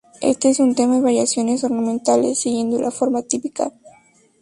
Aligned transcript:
Este 0.21 0.49
es 0.49 0.59
un 0.59 0.73
tema 0.73 0.97
y 0.97 0.99
variaciones 0.99 1.63
ornamentales, 1.63 2.39
siguiendo 2.39 2.81
la 2.81 2.89
forma 2.89 3.21
típica. 3.21 3.71